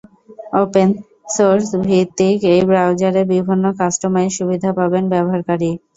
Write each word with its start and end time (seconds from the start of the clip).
Open 0.61 0.89
source 1.35 1.67
ভিত্তিক 1.85 2.37
এই 2.53 2.61
ব্রাউজারে 2.69 3.21
বিভিন্ন 3.33 3.65
কাস্টোমাইজ 3.79 4.29
সুবিধা 4.37 4.69
পাবেন 4.79 5.03
ব্যবহারকারী। 5.13 5.71